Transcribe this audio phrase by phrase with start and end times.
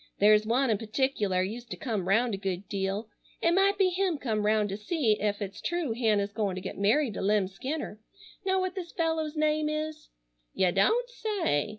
[0.17, 3.07] There's one in particular used to come round a good deal.
[3.39, 6.75] It might be him come round to see ef it's true Hannah's goin' to get
[6.75, 7.99] married to Lem Skinner.
[8.43, 10.09] Know what this fellow's name is?"
[10.55, 11.69] "You don't say!